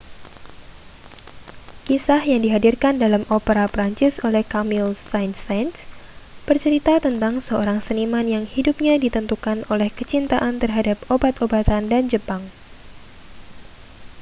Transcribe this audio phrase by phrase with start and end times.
[1.87, 5.77] kisah yang dihadirkan dalam opera prancis oleh camille saint-saens
[6.49, 12.41] bercerita tentang seorang seniman yang hidupnya ditentukan oleh kecintaan terhadap obat-obatan dan jepang